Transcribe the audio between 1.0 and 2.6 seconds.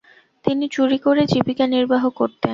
করে জীবিকা নির্বাহ করতেন।